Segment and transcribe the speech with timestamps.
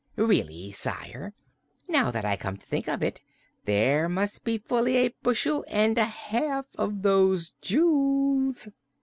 [0.15, 1.35] Really, Sire,
[1.87, 3.21] now that I come to think of it,
[3.65, 8.67] there must be fully a bushel and a half of those jewels!"